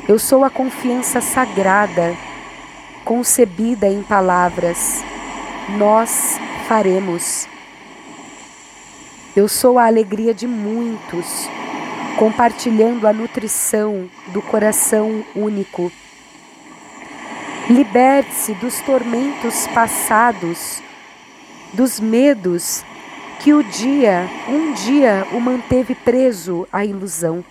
Eu 0.07 0.17
sou 0.17 0.43
a 0.43 0.49
confiança 0.49 1.19
sagrada 1.19 2.15
concebida 3.03 3.87
em 3.87 4.01
palavras. 4.01 5.03
Nós 5.77 6.39
faremos. 6.67 7.47
Eu 9.35 9.47
sou 9.47 9.77
a 9.77 9.85
alegria 9.85 10.33
de 10.33 10.47
muitos 10.47 11.49
compartilhando 12.17 13.07
a 13.07 13.13
nutrição 13.13 14.09
do 14.27 14.41
coração 14.41 15.23
único. 15.35 15.91
Liberte-se 17.69 18.53
dos 18.53 18.79
tormentos 18.81 19.67
passados, 19.67 20.81
dos 21.73 21.99
medos 21.99 22.83
que 23.39 23.53
o 23.53 23.63
dia, 23.63 24.29
um 24.47 24.73
dia, 24.73 25.27
o 25.33 25.39
manteve 25.39 25.93
preso 25.93 26.67
à 26.71 26.85
ilusão. 26.85 27.43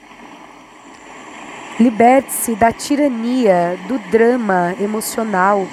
Liberte-se 1.79 2.55
da 2.55 2.73
tirania, 2.73 3.79
do 3.89 3.99
drama 4.11 4.75
emocional. 4.81 5.67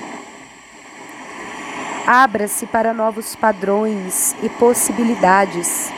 Abra-se 2.05 2.65
para 2.65 2.93
novos 2.93 3.35
padrões 3.35 4.35
e 4.41 4.49
possibilidades. 4.49 5.93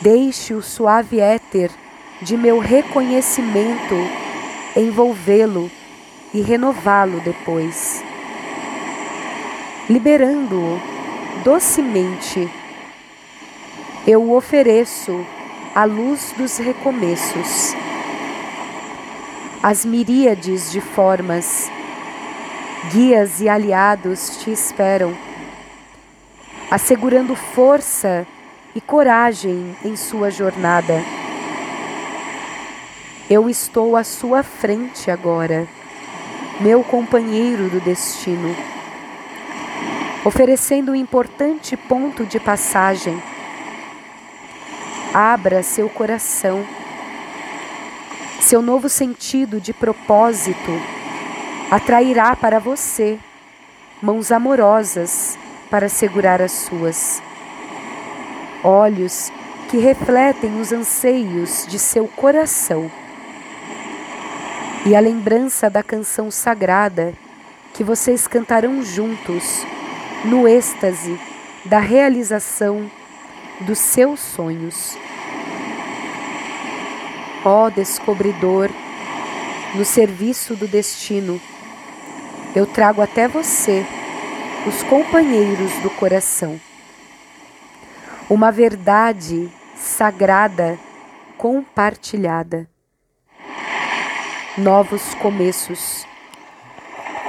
Deixe 0.00 0.54
o 0.54 0.62
suave 0.62 1.20
éter 1.20 1.70
de 2.22 2.34
meu 2.34 2.58
reconhecimento 2.58 3.94
envolvê-lo 4.74 5.70
e 6.32 6.40
renová-lo 6.40 7.20
depois, 7.20 8.02
liberando-o 9.90 10.80
docemente. 11.44 12.48
Eu 14.06 14.22
o 14.22 14.34
ofereço 14.34 15.22
a 15.74 15.84
luz 15.84 16.32
dos 16.34 16.56
recomeços. 16.56 17.74
As 19.62 19.84
miríades 19.84 20.72
de 20.72 20.80
formas, 20.80 21.70
guias 22.90 23.42
e 23.42 23.50
aliados 23.50 24.38
te 24.38 24.50
esperam, 24.50 25.14
assegurando 26.70 27.36
força 27.36 28.26
e 28.74 28.80
coragem 28.80 29.76
em 29.84 29.96
sua 29.96 30.30
jornada. 30.30 31.02
Eu 33.28 33.48
estou 33.48 33.96
à 33.96 34.04
sua 34.04 34.42
frente 34.42 35.10
agora, 35.10 35.68
meu 36.60 36.82
companheiro 36.82 37.68
do 37.68 37.80
destino, 37.80 38.54
oferecendo 40.24 40.92
um 40.92 40.94
importante 40.94 41.76
ponto 41.76 42.24
de 42.24 42.38
passagem. 42.38 43.20
Abra 45.12 45.62
seu 45.62 45.88
coração. 45.88 46.64
Seu 48.40 48.62
novo 48.62 48.88
sentido 48.88 49.60
de 49.60 49.72
propósito 49.72 50.70
atrairá 51.70 52.34
para 52.34 52.58
você 52.58 53.18
mãos 54.02 54.32
amorosas 54.32 55.38
para 55.68 55.88
segurar 55.88 56.40
as 56.40 56.52
suas 56.52 57.22
olhos 58.62 59.32
que 59.68 59.78
refletem 59.78 60.60
os 60.60 60.72
anseios 60.72 61.66
de 61.68 61.78
seu 61.78 62.08
coração 62.08 62.90
e 64.84 64.96
a 64.96 65.00
lembrança 65.00 65.68
da 65.70 65.82
canção 65.82 66.30
sagrada 66.30 67.12
que 67.74 67.84
vocês 67.84 68.26
cantarão 68.26 68.82
juntos 68.82 69.64
no 70.24 70.48
êxtase 70.48 71.18
da 71.64 71.78
realização 71.78 72.90
dos 73.60 73.78
seus 73.78 74.20
sonhos. 74.20 74.96
Ó 77.44 77.66
oh, 77.66 77.70
descobridor, 77.70 78.70
no 79.74 79.84
serviço 79.84 80.56
do 80.56 80.66
destino, 80.66 81.40
eu 82.54 82.66
trago 82.66 83.00
até 83.00 83.28
você 83.28 83.86
os 84.66 84.82
companheiros 84.82 85.72
do 85.82 85.90
coração 85.90 86.60
uma 88.30 88.52
verdade 88.52 89.50
sagrada 89.76 90.78
compartilhada. 91.36 92.70
Novos 94.56 95.14
começos, 95.16 96.06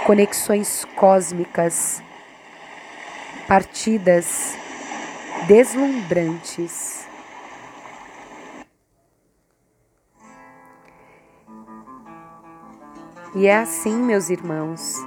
conexões 0.05 0.85
cósmicas, 0.95 2.03
partidas 3.47 4.55
deslumbrantes. 5.47 7.07
E 13.33 13.47
é 13.47 13.57
assim, 13.57 13.95
meus 13.95 14.29
irmãos. 14.29 14.97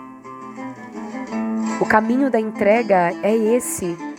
O 1.81 1.87
caminho 1.87 2.31
da 2.31 2.41
entrega 2.41 3.13
é 3.23 3.33
esse. 3.33 4.14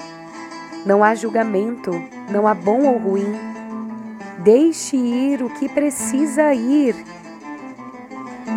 Não 0.85 1.03
há 1.03 1.15
julgamento, 1.15 1.91
não 2.29 2.47
há 2.47 2.53
bom 2.53 2.83
ou 2.83 2.97
ruim. 2.97 3.33
Deixe 4.39 4.95
ir 4.95 5.41
o 5.41 5.49
que 5.49 5.67
precisa 5.67 6.53
ir 6.53 6.95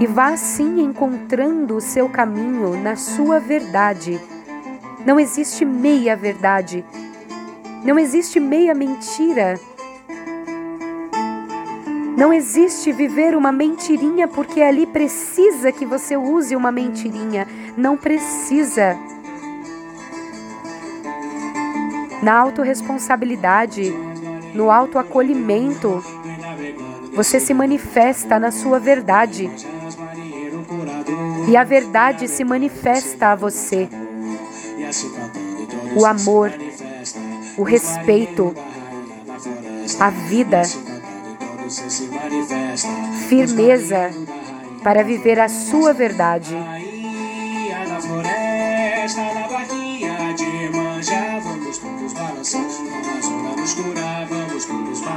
e 0.00 0.06
vá 0.06 0.28
assim 0.28 0.80
encontrando 0.80 1.76
o 1.76 1.80
seu 1.80 2.08
caminho 2.08 2.80
na 2.80 2.94
sua 2.96 3.40
verdade. 3.40 4.20
Não 5.04 5.18
existe 5.18 5.64
meia 5.64 6.14
verdade, 6.14 6.84
não 7.84 7.98
existe 7.98 8.38
meia 8.38 8.74
mentira. 8.74 9.58
Não 12.16 12.32
existe 12.32 12.90
viver 12.90 13.36
uma 13.36 13.52
mentirinha 13.52 14.26
porque 14.26 14.60
ali 14.60 14.84
precisa 14.86 15.70
que 15.70 15.86
você 15.86 16.16
use 16.16 16.56
uma 16.56 16.72
mentirinha. 16.72 17.46
Não 17.76 17.96
precisa. 17.96 18.98
Na 22.22 22.38
autorresponsabilidade, 22.38 23.94
no 24.54 24.70
autoacolhimento, 24.70 26.02
você 27.14 27.38
se 27.38 27.54
manifesta 27.54 28.38
na 28.38 28.50
sua 28.50 28.78
verdade. 28.78 29.50
E 31.48 31.56
a 31.56 31.64
verdade 31.64 32.28
se 32.28 32.44
manifesta 32.44 33.28
a 33.28 33.34
você. 33.34 33.88
O 35.96 36.04
amor, 36.04 36.52
o 37.56 37.62
respeito, 37.62 38.54
a 39.98 40.10
vida, 40.10 40.62
firmeza 43.28 44.10
para 44.82 45.02
viver 45.02 45.40
a 45.40 45.48
sua 45.48 45.92
verdade. 45.92 46.56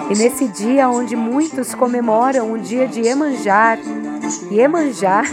E 0.10 0.15
nesse 0.15 0.47
dia 0.47 0.89
onde 0.89 1.15
muitos 1.15 1.74
comemoram 1.74 2.52
o 2.52 2.60
dia 2.60 2.88
de 2.88 3.02
Emanjar, 3.02 3.80
Iemanjá, 4.52 5.24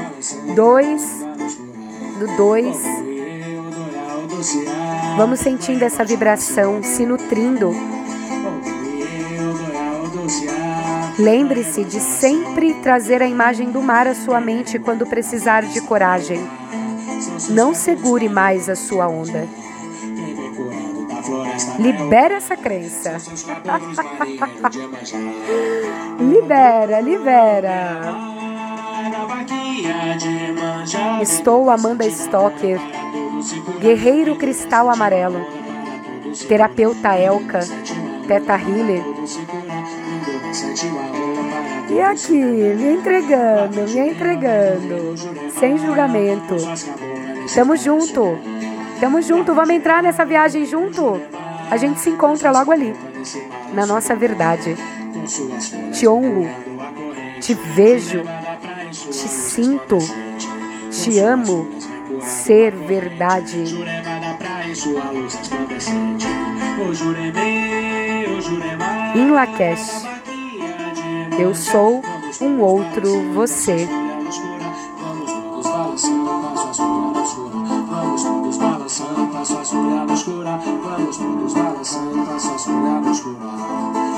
dois 0.54 1.02
do 2.18 2.36
dois, 2.36 2.82
vamos 5.16 5.40
sentindo 5.40 5.82
essa 5.82 6.04
vibração, 6.04 6.82
se 6.82 7.04
nutrindo. 7.04 7.72
Lembre-se 11.18 11.84
de 11.84 11.98
sempre 11.98 12.74
trazer 12.74 13.20
a 13.22 13.26
imagem 13.26 13.70
do 13.70 13.82
mar 13.82 14.06
à 14.06 14.14
sua 14.14 14.40
mente 14.40 14.78
quando 14.78 15.04
precisar 15.04 15.62
de 15.62 15.80
coragem. 15.80 16.40
Não 17.50 17.74
segure 17.74 18.28
mais 18.28 18.68
a 18.68 18.76
sua 18.76 19.08
onda. 19.08 19.48
Libera 21.78 22.34
essa 22.34 22.56
crença. 22.56 23.16
libera, 26.18 27.00
libera. 27.00 28.00
Estou 31.20 31.70
Amanda 31.70 32.04
Stocker, 32.06 32.80
guerreiro 33.80 34.36
cristal 34.36 34.90
amarelo, 34.90 35.40
terapeuta 36.48 37.16
Elka, 37.16 37.60
teta 38.26 38.56
healer. 38.56 39.04
E 41.90 42.00
aqui, 42.00 42.34
me 42.34 42.92
entregando, 42.94 43.80
me 43.88 43.98
entregando, 44.00 45.14
sem 45.58 45.78
julgamento. 45.78 46.56
Tamo 47.54 47.76
junto, 47.76 48.38
tamo 49.00 49.22
junto, 49.22 49.54
vamos 49.54 49.74
entrar 49.74 50.02
nessa 50.02 50.24
viagem 50.24 50.66
junto? 50.66 51.37
A 51.70 51.76
gente 51.76 52.00
se 52.00 52.10
encontra 52.10 52.50
logo 52.50 52.72
ali, 52.72 52.94
na 53.72 53.86
nossa 53.86 54.16
verdade. 54.16 54.76
Te 55.92 56.08
honro, 56.08 56.48
te 57.40 57.54
vejo, 57.54 58.22
te 58.90 59.28
sinto, 59.28 59.98
te 60.90 61.18
amo, 61.18 61.68
ser 62.22 62.72
verdade. 62.72 63.64
Em 69.14 69.30
Lakesh, 69.30 70.04
eu 71.38 71.54
sou 71.54 72.02
um 72.40 72.60
outro 72.60 73.32
você. 73.32 73.88
tá 79.38 79.44
só 79.44 79.62
escolhada 79.62 80.12
escura. 80.12 80.56
Vamos 80.56 81.16
todos 81.16 81.54
balançando, 81.54 82.26
tá 82.26 82.38
só 82.38 82.56
escolhada 82.56 83.10
escura. 83.10 84.08